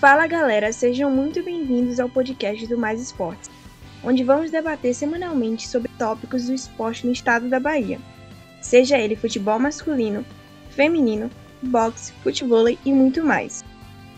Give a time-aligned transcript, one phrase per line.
[0.00, 3.50] Fala galera, sejam muito bem-vindos ao podcast do Mais Esportes,
[4.04, 7.98] onde vamos debater semanalmente sobre tópicos do esporte no estado da Bahia,
[8.60, 10.22] seja ele futebol masculino,
[10.68, 11.30] feminino,
[11.62, 13.64] boxe, futebol e muito mais.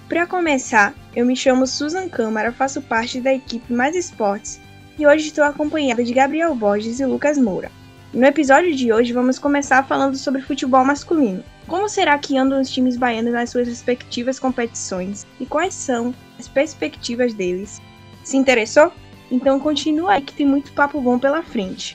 [0.08, 4.60] Para começar, eu me chamo Susan Câmara, faço parte da equipe Mais Esportes
[4.98, 7.70] e hoje estou acompanhada de Gabriel Borges e Lucas Moura.
[8.12, 11.44] No episódio de hoje vamos começar falando sobre futebol masculino.
[11.68, 16.48] Como será que andam os times baianos nas suas respectivas competições e quais são as
[16.48, 17.82] perspectivas deles?
[18.24, 18.90] Se interessou?
[19.30, 21.94] Então continua aí que tem muito papo bom pela frente.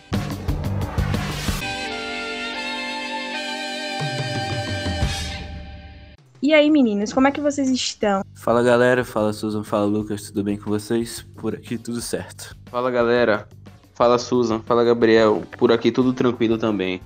[6.40, 8.22] E aí, meninos, como é que vocês estão?
[8.36, 11.26] Fala galera, fala Susan, fala Lucas, tudo bem com vocês?
[11.38, 12.56] Por aqui tudo certo.
[12.70, 13.48] Fala galera,
[13.96, 17.02] fala Susan, fala Gabriel, por aqui tudo tranquilo também.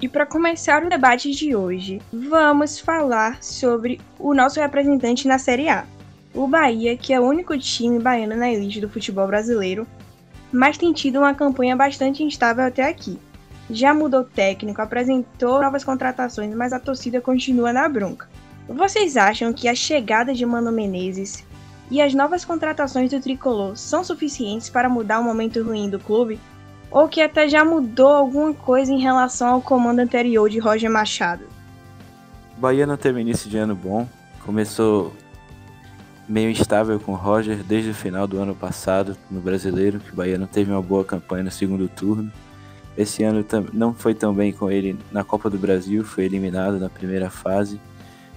[0.00, 5.70] E para começar o debate de hoje, vamos falar sobre o nosso representante na Série
[5.70, 5.86] A,
[6.34, 9.86] o Bahia, que é o único time baiano na elite do futebol brasileiro,
[10.52, 13.18] mas tem tido uma campanha bastante instável até aqui.
[13.70, 18.28] Já mudou técnico, apresentou novas contratações, mas a torcida continua na bronca.
[18.68, 21.42] Vocês acham que a chegada de Mano Menezes
[21.90, 26.38] e as novas contratações do tricolor são suficientes para mudar o momento ruim do clube?
[26.90, 31.44] Ou que até já mudou alguma coisa em relação ao comando anterior de Roger Machado.
[32.56, 34.08] O Bahia não teve início de ano bom,
[34.44, 35.12] começou
[36.28, 40.16] meio instável com o Roger desde o final do ano passado no Brasileiro, que o
[40.16, 42.32] Bahia não teve uma boa campanha no segundo turno.
[42.96, 46.88] Esse ano não foi tão bem com ele na Copa do Brasil, foi eliminado na
[46.88, 47.78] primeira fase.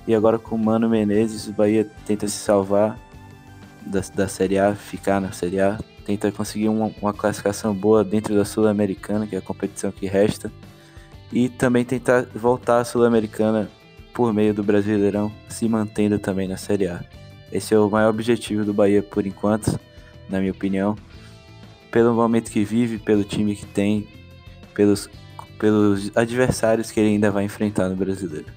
[0.06, 2.98] E agora com o Mano Menezes, o Bahia tenta se salvar
[3.82, 5.80] da, da Série A, ficar na Série A,
[6.18, 10.52] tenta conseguir uma, uma classificação boa dentro da Sul-Americana, que é a competição que resta,
[11.32, 13.70] e também tentar voltar à Sul-Americana
[14.12, 17.04] por meio do Brasileirão, se mantendo também na Série A.
[17.52, 19.80] Esse é o maior objetivo do Bahia por enquanto,
[20.28, 20.96] na minha opinião,
[21.92, 24.08] pelo momento que vive, pelo time que tem,
[24.74, 25.08] pelos,
[25.60, 28.48] pelos adversários que ele ainda vai enfrentar no Brasileiro.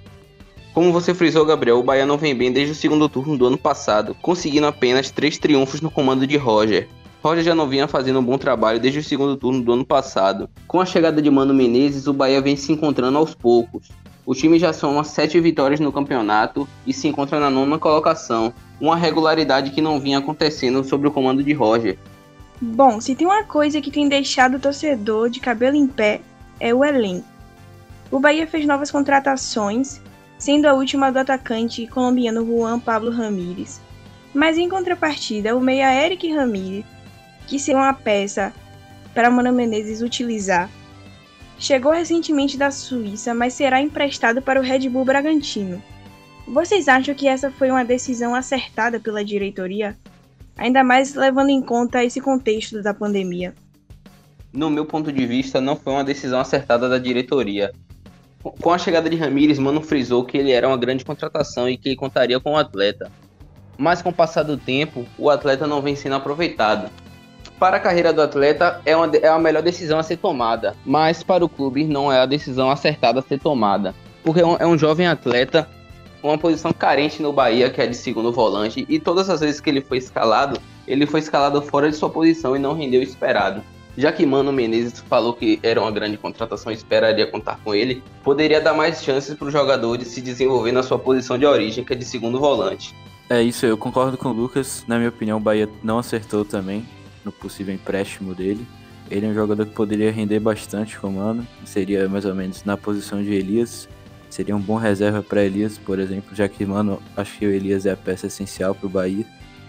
[0.72, 3.58] Como você frisou, Gabriel, o Bahia não vem bem desde o segundo turno do ano
[3.58, 6.88] passado, conseguindo apenas três triunfos no comando de Roger.
[7.22, 10.50] Roger já não vinha fazendo um bom trabalho desde o segundo turno do ano passado.
[10.66, 13.90] Com a chegada de Mano Menezes, o Bahia vem se encontrando aos poucos.
[14.26, 18.96] O time já soma sete vitórias no campeonato e se encontra na nona colocação, uma
[18.96, 21.96] regularidade que não vinha acontecendo sob o comando de Roger.
[22.60, 26.20] Bom, se tem uma coisa que tem deixado o torcedor de cabelo em pé,
[26.58, 27.26] é o elenco.
[28.10, 30.00] O Bahia fez novas contratações,
[30.38, 33.80] sendo a última do atacante colombiano Juan Pablo Ramírez.
[34.34, 36.84] Mas em contrapartida, o meia Eric Ramírez
[37.52, 38.50] que seria uma peça
[39.12, 40.70] para Mano Menezes utilizar.
[41.58, 45.82] Chegou recentemente da Suíça, mas será emprestado para o Red Bull Bragantino.
[46.48, 49.94] Vocês acham que essa foi uma decisão acertada pela diretoria?
[50.56, 53.54] Ainda mais levando em conta esse contexto da pandemia.
[54.50, 57.70] No meu ponto de vista, não foi uma decisão acertada da diretoria.
[58.62, 61.94] Com a chegada de Ramires, Mano frisou que ele era uma grande contratação e que
[61.96, 63.12] contaria com o atleta.
[63.76, 66.90] Mas com o passar do tempo, o atleta não vem sendo aproveitado
[67.62, 71.22] para a carreira do atleta é, uma, é a melhor decisão a ser tomada, mas
[71.22, 73.94] para o clube não é a decisão acertada a ser tomada,
[74.24, 75.68] porque é um, é um jovem atleta,
[76.22, 79.70] uma posição carente no Bahia, que é de segundo volante, e todas as vezes que
[79.70, 80.58] ele foi escalado,
[80.88, 83.62] ele foi escalado fora de sua posição e não rendeu o esperado.
[83.96, 88.02] Já que Mano Menezes falou que era uma grande contratação e esperaria contar com ele,
[88.24, 91.84] poderia dar mais chances para o jogador de se desenvolver na sua posição de origem,
[91.84, 92.94] que é de segundo volante.
[93.28, 94.82] É isso, eu concordo com o Lucas.
[94.88, 96.84] Na minha opinião, o Bahia não acertou também
[97.24, 98.66] no possível empréstimo dele.
[99.10, 103.22] Ele é um jogador que poderia render bastante comando, seria mais ou menos na posição
[103.22, 103.88] de Elias.
[104.30, 107.84] Seria um bom reserva para Elias, por exemplo, já que, mano, acho que o Elias
[107.84, 109.26] é a peça essencial para o Bahia.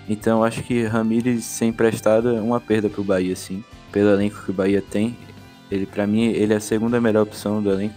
[0.08, 3.64] Então acho que Ramires ser emprestado é uma perda para o Bahia, sim.
[3.92, 5.18] Pelo elenco que o Bahia tem,
[5.70, 7.96] ele para mim ele é a segunda melhor opção do elenco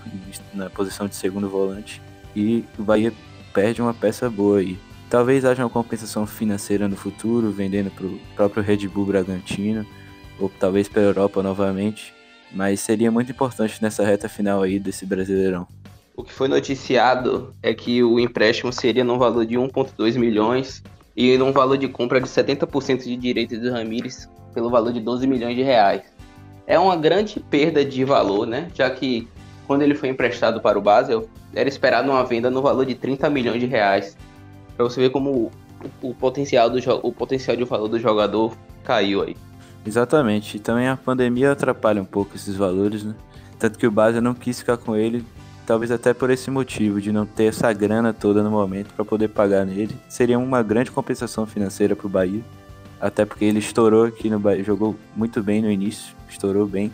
[0.54, 2.00] na posição de segundo volante
[2.34, 3.12] e o Bahia
[3.52, 4.78] perde uma peça boa aí.
[5.08, 9.86] Talvez haja uma compensação financeira no futuro, vendendo para o próprio Red Bull Bragantino,
[10.38, 12.12] ou talvez para a Europa novamente,
[12.52, 15.66] mas seria muito importante nessa reta final aí desse Brasileirão.
[16.16, 20.82] O que foi noticiado é que o empréstimo seria no valor de 1,2 milhões
[21.14, 25.26] e num valor de compra de 70% de direitos do Ramires pelo valor de 12
[25.26, 26.02] milhões de reais.
[26.66, 28.68] É uma grande perda de valor, né?
[28.74, 29.28] Já que
[29.66, 33.28] quando ele foi emprestado para o Basel, era esperado uma venda no valor de 30
[33.30, 34.16] milhões de reais.
[34.76, 35.52] Pra você ver como o,
[36.02, 39.36] o potencial do o potencial de valor do jogador caiu aí.
[39.86, 40.56] Exatamente.
[40.56, 43.14] E também a pandemia atrapalha um pouco esses valores, né?
[43.58, 45.24] Tanto que o Basel não quis ficar com ele
[45.66, 49.28] talvez até por esse motivo de não ter essa grana toda no momento para poder
[49.28, 52.42] pagar nele, seria uma grande compensação financeira para o Bahia.
[53.00, 56.92] Até porque ele estourou aqui no Bahia, jogou muito bem no início, estourou bem.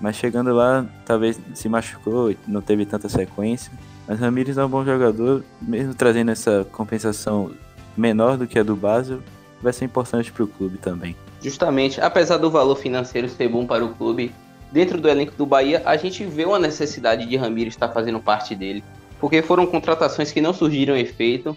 [0.00, 3.70] Mas chegando lá, talvez se machucou, não teve tanta sequência.
[4.08, 7.52] Mas Ramires é um bom jogador, mesmo trazendo essa compensação
[7.94, 9.20] menor do que a do Basel,
[9.60, 11.14] vai ser importante para o clube também.
[11.42, 14.34] Justamente, apesar do valor financeiro ser bom para o clube,
[14.72, 18.54] dentro do elenco do Bahia, a gente vê uma necessidade de Ramires estar fazendo parte
[18.54, 18.82] dele,
[19.20, 21.54] porque foram contratações que não surgiram efeito.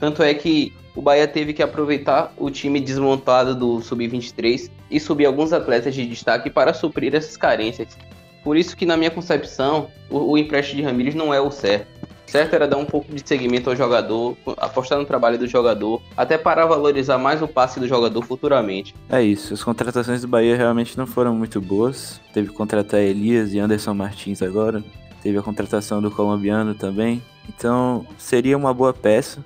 [0.00, 5.26] Tanto é que o Bahia teve que aproveitar o time desmontado do Sub-23 e subir
[5.26, 7.98] alguns atletas de destaque para suprir essas carências.
[8.42, 11.86] Por isso que, na minha concepção, o, o empréstimo de Ramires não é o certo.
[12.26, 16.38] Certo era dar um pouco de seguimento ao jogador, apostar no trabalho do jogador, até
[16.38, 18.94] para valorizar mais o passe do jogador futuramente.
[19.10, 22.22] É isso, as contratações do Bahia realmente não foram muito boas.
[22.32, 24.82] Teve que contratar Elias e Anderson Martins agora.
[25.22, 27.22] Teve a contratação do colombiano também.
[27.48, 29.44] Então seria uma boa peça.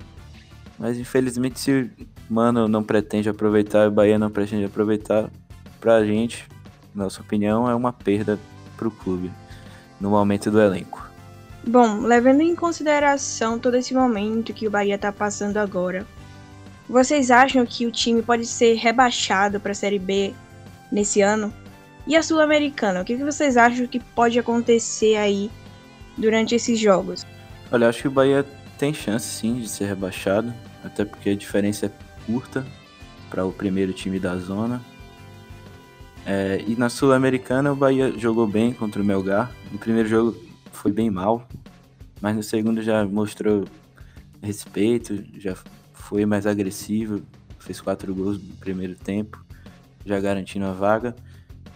[0.79, 1.89] Mas infelizmente se o
[2.29, 5.29] Mano não pretende aproveitar o Bahia não pretende aproveitar,
[5.81, 6.45] pra gente,
[6.95, 8.39] nossa opinião, é uma perda
[8.77, 9.31] pro clube
[9.99, 11.09] no momento do elenco.
[11.65, 16.05] Bom, levando em consideração todo esse momento que o Bahia está passando agora,
[16.87, 20.33] vocês acham que o time pode ser rebaixado para a Série B
[20.89, 21.53] nesse ano?
[22.05, 25.51] E a Sul-Americana, o que vocês acham que pode acontecer aí
[26.17, 27.25] durante esses jogos?
[27.69, 28.45] Olha, acho que o Bahia
[28.77, 31.91] tem chance sim de ser rebaixado, até porque a diferença é
[32.25, 32.65] curta
[33.29, 34.81] para o primeiro time da zona.
[36.29, 39.49] É, e na Sul-Americana o Bahia jogou bem contra o Melgar.
[39.71, 40.37] No primeiro jogo
[40.73, 41.47] foi bem mal,
[42.19, 43.63] mas no segundo já mostrou
[44.41, 45.55] respeito, já
[45.93, 47.21] foi mais agressivo,
[47.57, 49.41] fez quatro gols no primeiro tempo,
[50.05, 51.15] já garantindo a vaga.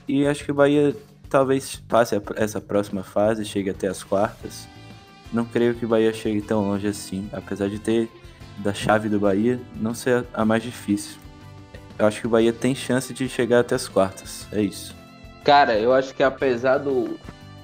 [0.05, 0.93] E acho que o Bahia
[1.29, 4.67] talvez passe essa próxima fase, chegue até as quartas.
[5.31, 8.09] Não creio que o Bahia chegue tão longe assim, apesar de ter
[8.57, 11.20] da chave do Bahia não ser a mais difícil.
[12.01, 14.47] Eu acho que o Bahia tem chance de chegar até as quartas.
[14.51, 14.95] É isso.
[15.43, 17.15] Cara, eu acho que apesar do,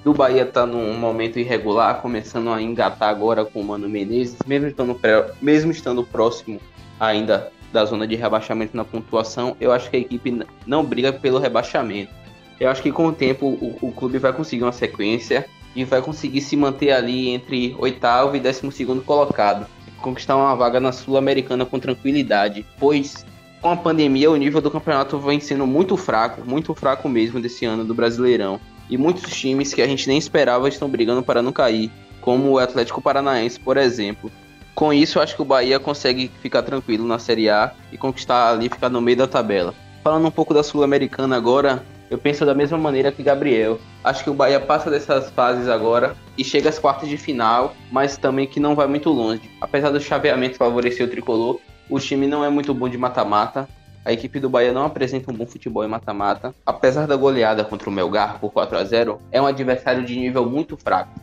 [0.04, 4.68] do Bahia tá num momento irregular, começando a engatar agora com o Mano Menezes, mesmo
[4.68, 4.96] estando,
[5.42, 6.60] mesmo estando próximo
[7.00, 11.40] ainda da zona de rebaixamento na pontuação, eu acho que a equipe não briga pelo
[11.40, 12.12] rebaixamento.
[12.60, 16.00] Eu acho que com o tempo o, o clube vai conseguir uma sequência e vai
[16.00, 19.66] conseguir se manter ali entre oitavo e décimo segundo colocado,
[20.00, 23.26] conquistar uma vaga na Sul-Americana com tranquilidade, pois
[23.60, 27.64] com a pandemia o nível do campeonato vem sendo muito fraco, muito fraco mesmo desse
[27.64, 31.52] ano do Brasileirão e muitos times que a gente nem esperava estão brigando para não
[31.52, 31.90] cair,
[32.20, 34.30] como o Atlético Paranaense, por exemplo.
[34.74, 38.68] Com isso, acho que o Bahia consegue ficar tranquilo na Série A e conquistar ali,
[38.68, 39.74] ficar no meio da tabela.
[40.04, 43.78] Falando um pouco da Sul-Americana agora, eu penso da mesma maneira que Gabriel.
[44.02, 48.16] Acho que o Bahia passa dessas fases agora e chega às quartas de final, mas
[48.16, 49.50] também que não vai muito longe.
[49.60, 53.68] Apesar do chaveamento favorecer o tricolor, o time não é muito bom de mata-mata
[54.08, 56.54] a equipe do Bahia não apresenta um bom futebol em mata-mata.
[56.64, 60.48] Apesar da goleada contra o Melgar por 4 a 0 é um adversário de nível
[60.48, 61.20] muito fraco.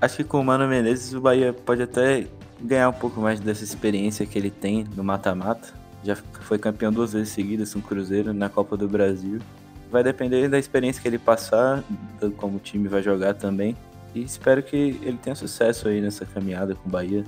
[0.00, 2.24] Acho que com o Mano Menezes o Bahia pode até
[2.60, 5.74] ganhar um pouco mais dessa experiência que ele tem no mata-mata.
[6.04, 9.40] Já foi campeão duas vezes seguidas com o Cruzeiro na Copa do Brasil.
[9.90, 11.82] Vai depender da experiência que ele passar,
[12.36, 13.76] como o time vai jogar também.
[14.14, 17.24] E espero que ele tenha sucesso aí nessa caminhada com o Bahia.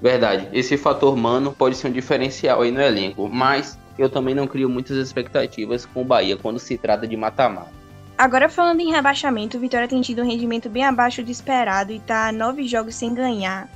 [0.00, 4.46] Verdade, esse fator mano pode ser um diferencial aí no elenco, mas eu também não
[4.46, 7.70] crio muitas expectativas com o Bahia quando se trata de mata-mata.
[8.16, 11.96] Agora falando em rebaixamento, o Vitória tem tido um rendimento bem abaixo do esperado e
[11.96, 13.68] está nove jogos sem ganhar.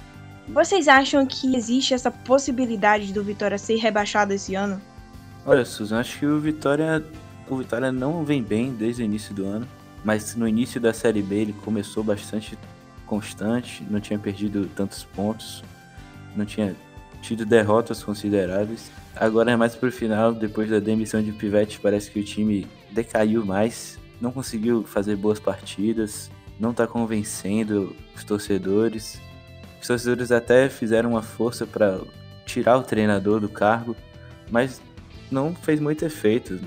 [0.49, 4.80] Vocês acham que existe essa possibilidade do Vitória ser rebaixado esse ano?
[5.44, 7.04] Olha, Susan, acho que o Vitória,
[7.49, 9.66] o Vitória não vem bem desde o início do ano,
[10.04, 12.56] mas no início da Série B ele começou bastante
[13.06, 15.64] constante, não tinha perdido tantos pontos,
[16.36, 16.76] não tinha
[17.22, 18.90] tido derrotas consideráveis.
[19.14, 23.44] Agora é mais pro final, depois da demissão de Pivete, parece que o time decaiu
[23.44, 29.20] mais, não conseguiu fazer boas partidas, não tá convencendo os torcedores.
[29.80, 32.00] Os torcedores até fizeram uma força para
[32.44, 33.96] tirar o treinador do cargo,
[34.50, 34.80] mas
[35.30, 36.60] não fez muito efeito.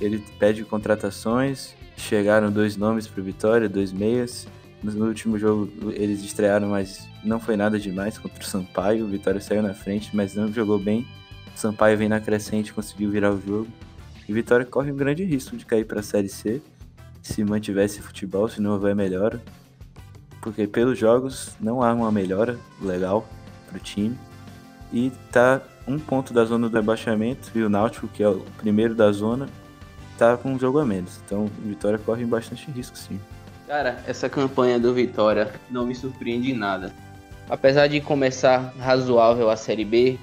[0.00, 4.46] Ele pede contratações, chegaram dois nomes para Vitória, dois meias,
[4.82, 9.04] no último jogo eles estrearam, mas não foi nada demais contra o Sampaio.
[9.04, 11.06] O Vitória saiu na frente, mas não jogou bem.
[11.54, 13.68] O Sampaio vem na crescente, conseguiu virar o jogo.
[14.28, 16.62] E Vitória corre um grande risco de cair para a Série C
[17.22, 19.40] se mantivesse futebol, se não houver melhora.
[20.40, 23.28] Porque pelos jogos não há uma melhora legal
[23.68, 24.18] para o time.
[24.92, 28.94] E tá um ponto da zona do rebaixamento e o Náutico, que é o primeiro
[28.94, 29.48] da zona,
[30.18, 31.20] tá com um jogo a menos.
[31.24, 33.20] Então Vitória corre bastante risco sim.
[33.66, 36.92] Cara, essa campanha do Vitória não me surpreende em nada.
[37.50, 40.18] Apesar de começar razoável a Série B,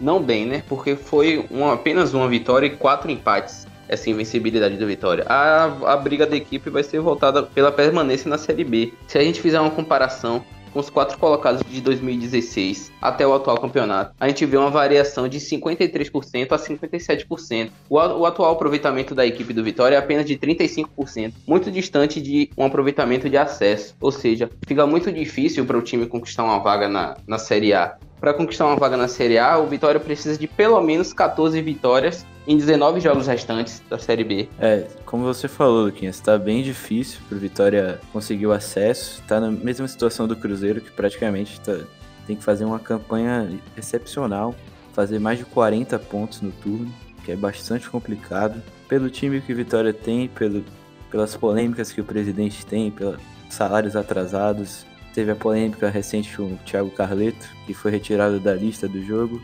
[0.00, 0.62] não bem, né?
[0.68, 5.24] Porque foi uma, apenas uma vitória e quatro empates essa invencibilidade do Vitória.
[5.28, 8.94] A, a briga da equipe vai ser voltada pela permanência na Série B.
[9.08, 13.58] Se a gente fizer uma comparação com os quatro colocados de 2016 até o atual
[13.58, 17.70] campeonato, a gente vê uma variação de 53% a 57%.
[17.88, 22.64] O, atual aproveitamento da equipe do Vitória é apenas de 35%, muito distante de um
[22.64, 23.94] aproveitamento de acesso.
[24.00, 27.96] Ou seja, fica muito difícil para o time conquistar uma vaga na, na Série A.
[28.20, 32.26] Para conquistar uma vaga na Série A, o Vitória precisa de pelo menos 14 vitórias
[32.46, 34.46] em 19 jogos restantes da Série B.
[34.58, 39.22] É, como você falou, Luquinhas, está bem difícil para o Vitória conseguir o acesso.
[39.22, 41.78] Está na mesma situação do Cruzeiro, que praticamente tá,
[42.26, 44.54] tem que fazer uma campanha excepcional,
[44.92, 46.92] fazer mais de 40 pontos no turno,
[47.24, 48.62] que é bastante complicado.
[48.86, 50.62] Pelo time que o Vitória tem, pelo,
[51.10, 53.16] pelas polêmicas que o presidente tem, pelos
[53.48, 54.84] salários atrasados.
[55.14, 59.40] Teve a polêmica recente com o Thiago Carleto, que foi retirado da lista do jogo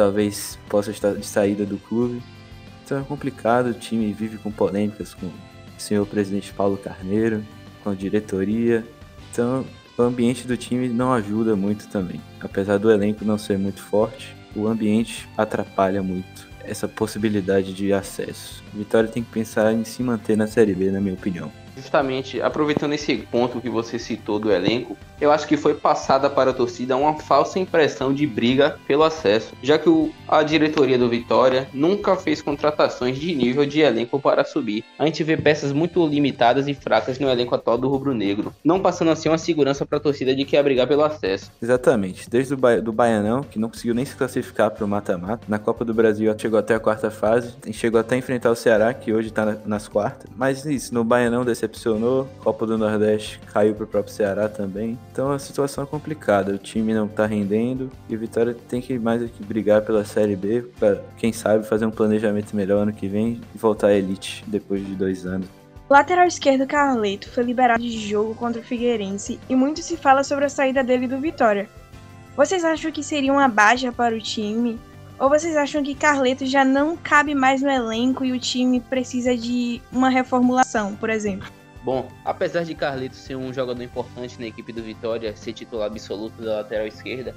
[0.00, 2.22] talvez possa estar de saída do clube.
[2.82, 5.32] Então é complicado, o time vive com polêmicas com o
[5.76, 7.44] senhor presidente Paulo Carneiro,
[7.84, 8.82] com a diretoria.
[9.30, 9.64] Então
[9.98, 12.18] o ambiente do time não ajuda muito também.
[12.40, 18.64] Apesar do elenco não ser muito forte, o ambiente atrapalha muito essa possibilidade de acesso.
[18.72, 22.92] Vitória tem que pensar em se manter na Série B, na minha opinião justamente aproveitando
[22.92, 26.96] esse ponto que você citou do elenco, eu acho que foi passada para a torcida
[26.96, 32.16] uma falsa impressão de briga pelo acesso, já que o, a diretoria do Vitória nunca
[32.16, 34.84] fez contratações de nível de elenco para subir.
[34.98, 38.80] A gente vê peças muito limitadas e fracas no elenco atual do Rubro Negro, não
[38.80, 41.52] passando assim uma segurança para a torcida de que ia brigar pelo acesso.
[41.62, 45.44] Exatamente, desde o ba do Baianão, que não conseguiu nem se classificar para o mata-mata,
[45.48, 48.94] na Copa do Brasil chegou até a quarta fase, chegou até a enfrentar o Ceará,
[48.94, 51.69] que hoje está na, nas quartas, mas isso, no Baianão decepcionou,
[52.40, 56.52] Copa do Nordeste caiu para o próprio Ceará também, então a situação é complicada.
[56.52, 60.36] O time não tá rendendo e o Vitória tem que mais que brigar pela Série
[60.36, 64.44] B para, quem sabe, fazer um planejamento melhor ano que vem e voltar à elite
[64.46, 65.48] depois de dois anos.
[65.88, 70.22] O lateral esquerdo Carleto foi liberado de jogo contra o Figueirense e muito se fala
[70.22, 71.68] sobre a saída dele do Vitória.
[72.36, 74.78] Vocês acham que seria uma baixa para o time?
[75.18, 79.36] Ou vocês acham que Carleto já não cabe mais no elenco e o time precisa
[79.36, 81.59] de uma reformulação, por exemplo?
[81.82, 86.42] Bom, apesar de Carlitos ser um jogador importante na equipe do Vitória, ser titular absoluto
[86.42, 87.34] da lateral esquerda,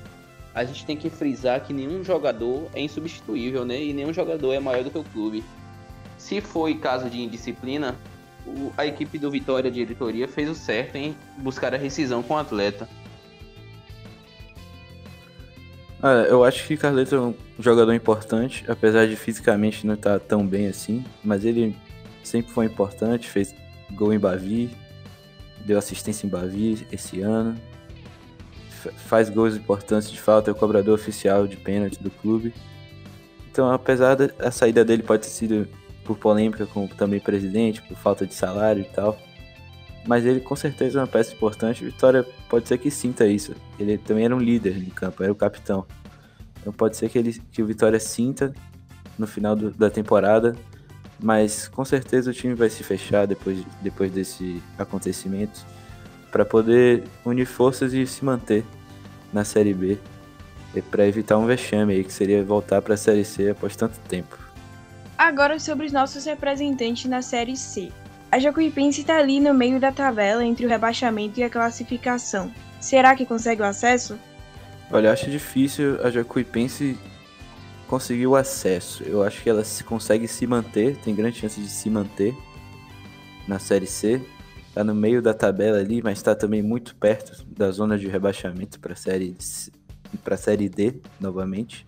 [0.54, 3.82] a gente tem que frisar que nenhum jogador é insubstituível, né?
[3.82, 5.44] E nenhum jogador é maior do que o clube.
[6.18, 7.96] Se foi caso de indisciplina,
[8.78, 12.88] a equipe do Vitória, diretoria, fez o certo em buscar a rescisão com o atleta.
[16.02, 20.46] Ah, eu acho que Carleto é um jogador importante, apesar de fisicamente não estar tão
[20.46, 21.74] bem assim, mas ele
[22.22, 23.56] sempre foi importante, fez
[23.96, 24.70] gol em Bavi,
[25.66, 27.56] deu assistência em Bavi esse ano,
[29.08, 32.54] faz gols importantes de falta, é o cobrador oficial de pênalti do clube.
[33.50, 35.68] Então, apesar da saída dele pode ter sido
[36.04, 39.18] por polêmica com também presidente, por falta de salário e tal,
[40.06, 41.86] mas ele com certeza é uma peça importante.
[41.86, 43.56] Vitória pode ser que sinta isso.
[43.80, 45.86] Ele também era um líder em campo, era o capitão.
[46.60, 48.54] Então pode ser que, ele, que o Vitória sinta
[49.18, 50.56] no final do, da temporada
[51.24, 55.66] mas com certeza o time vai se fechar depois, depois desse acontecimento
[56.30, 58.66] para poder unir forças e se manter
[59.32, 59.98] na Série B
[60.92, 64.38] para evitar um vexame aí que seria voltar para a Série C após tanto tempo.
[65.18, 67.90] Agora sobre os nossos representantes na Série C.
[68.30, 72.52] A Jacuipense está ali no meio da tabela entre o rebaixamento e a classificação.
[72.82, 74.20] Será que consegue o acesso?
[74.92, 76.98] Olha, acho difícil a Jacuipense
[77.88, 79.04] conseguiu acesso.
[79.04, 82.36] Eu acho que ela se consegue se manter, tem grande chance de se manter
[83.48, 84.22] na Série C.
[84.74, 88.80] Tá no meio da tabela ali, mas está também muito perto da zona de rebaixamento
[88.80, 89.36] para série
[90.24, 91.86] para série D novamente.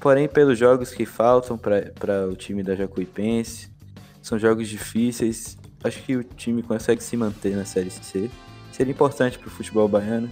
[0.00, 3.70] Porém, pelos jogos que faltam para o time da Jacuipense,
[4.20, 5.56] são jogos difíceis.
[5.82, 8.30] Acho que o time consegue se manter na Série C.
[8.72, 10.30] Seria importante para o futebol baiano,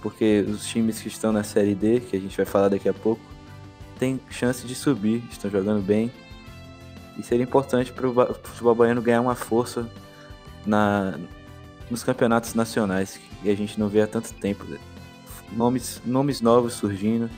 [0.00, 2.94] porque os times que estão na Série D, que a gente vai falar daqui a
[2.94, 3.20] pouco,
[4.04, 6.12] tem chance de subir, estão jogando bem.
[7.16, 9.88] E seria importante para o futebol baiano ganhar uma força
[10.66, 11.18] na,
[11.90, 14.66] nos campeonatos nacionais, que a gente não vê há tanto tempo.
[15.52, 17.30] Nomes, nomes novos surgindo,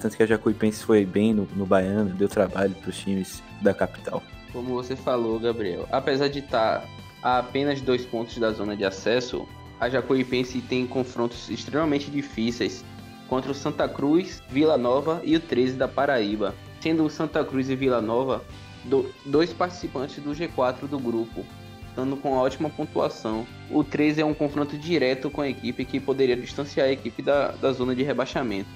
[0.00, 3.74] tanto que a Jacuipense foi bem no, no baiano, deu trabalho para os times da
[3.74, 4.22] capital.
[4.52, 6.88] Como você falou, Gabriel, apesar de estar tá
[7.22, 9.48] a apenas dois pontos da zona de acesso,
[9.80, 12.84] a Jacuipense tem confrontos extremamente difíceis
[13.28, 17.68] contra o Santa Cruz, Vila Nova e o 13 da Paraíba, sendo o Santa Cruz
[17.68, 18.44] e Vila Nova
[18.84, 21.44] do, dois participantes do G4 do grupo.
[21.88, 23.46] estando com ótima pontuação.
[23.70, 27.52] O 13 é um confronto direto com a equipe que poderia distanciar a equipe da,
[27.52, 28.68] da zona de rebaixamento.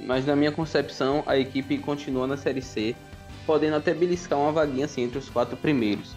[0.00, 2.94] Mas na minha concepção, a equipe continua na Série C,
[3.46, 6.14] podendo até beliscar uma vaguinha assim, entre os quatro primeiros,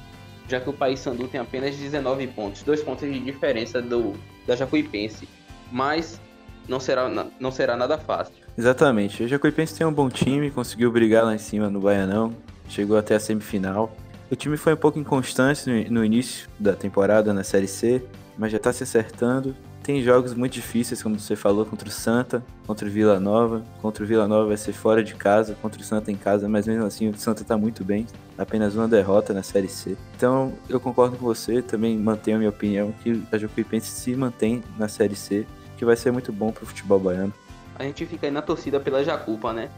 [0.48, 4.14] já que o Paysandu tem apenas 19 pontos, dois pontos de diferença do
[4.46, 5.28] da Jacuipense.
[5.72, 6.20] Mas
[6.68, 7.10] não será,
[7.40, 8.34] não será nada fácil.
[8.58, 9.24] Exatamente.
[9.24, 12.36] O Jacuipense tem um bom time, conseguiu brigar lá em cima no Baianão,
[12.68, 13.96] chegou até a semifinal.
[14.32, 18.04] O time foi um pouco inconstante no início da temporada na Série C,
[18.38, 19.56] mas já está se acertando.
[19.82, 23.64] Tem jogos muito difíceis, como você falou, contra o Santa, contra o Vila Nova.
[23.82, 26.68] Contra o Vila Nova vai ser fora de casa, contra o Santa em casa, mas
[26.68, 28.06] mesmo assim o Santa está muito bem.
[28.38, 29.98] Apenas uma derrota na Série C.
[30.16, 34.62] Então eu concordo com você, também mantenho a minha opinião que a Jacuipense se mantém
[34.78, 35.48] na Série C
[35.80, 37.34] que vai ser muito bom pro futebol baiano.
[37.80, 39.70] A gente fica aí na torcida pela Jacupa, né?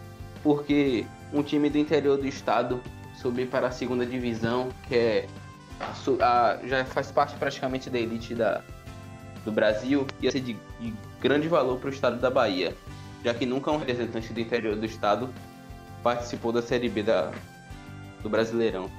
[0.42, 2.82] Porque um time do interior do estado
[3.16, 5.28] subir para a segunda divisão, que é
[5.80, 5.94] a,
[6.26, 8.64] a, já faz parte praticamente da elite da,
[9.46, 12.76] do Brasil, ia ser de, de grande valor para o estado da Bahia,
[13.24, 15.30] já que nunca um representante do interior do estado
[16.02, 17.32] participou da Série B da,
[18.24, 18.90] do Brasileirão.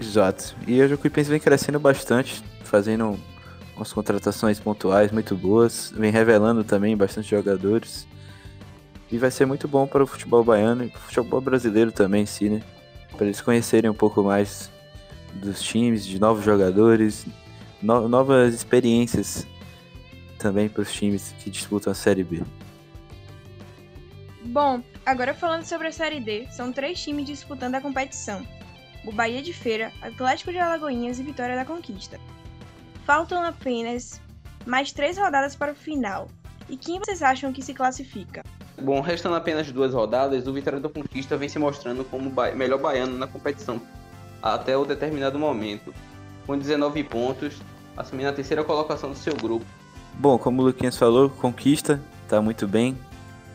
[0.00, 0.56] Exato.
[0.66, 3.16] E a Jacuipense vem crescendo bastante, fazendo
[3.76, 8.06] umas contratações pontuais muito boas, vem revelando também bastante jogadores.
[9.12, 12.22] E vai ser muito bom para o futebol baiano e para o futebol brasileiro também
[12.22, 12.62] em si, né?
[13.16, 14.70] Para eles conhecerem um pouco mais
[15.34, 17.24] dos times, de novos jogadores,
[17.80, 19.46] no novas experiências
[20.38, 22.42] também para os times que disputam a Série B.
[24.44, 28.46] Bom, agora falando sobre a Série D, são três times disputando a competição:
[29.04, 32.18] o Bahia de Feira, Atlético de Alagoinhas e Vitória da Conquista.
[33.06, 34.20] Faltam apenas
[34.66, 36.26] mais três rodadas para o final.
[36.68, 38.42] E quem vocês acham que se classifica?
[38.82, 42.80] Bom, restando apenas duas rodadas, o Vitória da Conquista vem se mostrando como o melhor
[42.80, 43.80] baiano na competição
[44.42, 45.94] até o determinado momento,
[46.48, 47.62] com 19 pontos,
[47.96, 49.64] assumindo a terceira colocação do seu grupo.
[50.14, 52.98] Bom, como o Luquinhas falou, Conquista está muito bem,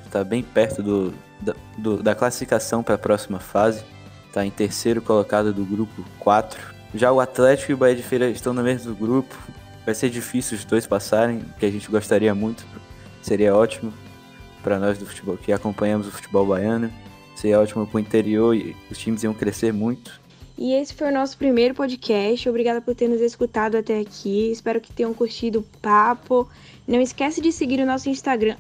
[0.05, 3.84] está bem perto do, da, do, da classificação para a próxima fase,
[4.27, 8.30] está em terceiro colocado do grupo 4 já o Atlético e o Bahia de Feira
[8.30, 9.38] estão no mesmo grupo.
[9.86, 12.66] Vai ser difícil os dois passarem, que a gente gostaria muito.
[13.22, 13.94] Seria ótimo
[14.62, 16.92] para nós do futebol que acompanhamos o futebol baiano.
[17.36, 20.22] Seria ótimo para o interior e os times iam crescer muito.
[20.58, 22.48] E esse foi o nosso primeiro podcast.
[22.48, 24.51] Obrigada por ter nos escutado até aqui.
[24.51, 26.48] Espero que tenham curtido o papo.
[26.88, 28.58] Não esquece de seguir o nosso Instagram,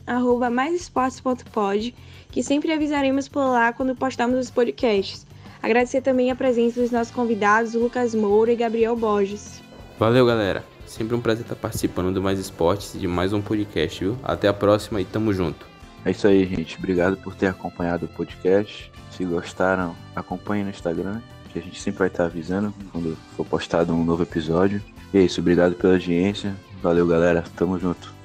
[0.51, 1.93] maisesportes.pod,
[2.31, 5.27] que sempre avisaremos por lá quando postarmos os podcasts.
[5.61, 9.61] Agradecer também a presença dos nossos convidados, Lucas Moura e Gabriel Borges.
[9.99, 10.63] Valeu, galera.
[10.85, 14.17] Sempre um prazer estar participando do Mais Esportes e de mais um podcast, viu?
[14.23, 15.65] Até a próxima e tamo junto.
[16.03, 16.77] É isso aí, gente.
[16.77, 18.91] Obrigado por ter acompanhado o podcast.
[19.11, 21.21] Se gostaram, acompanhem no Instagram,
[21.53, 24.81] que a gente sempre vai estar avisando quando for postado um novo episódio.
[25.13, 26.55] E é isso, obrigado pela audiência.
[26.81, 27.43] Valeu, galera.
[27.55, 28.20] Tamo junto.